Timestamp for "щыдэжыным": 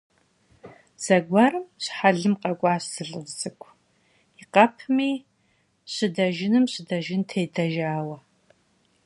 5.93-6.65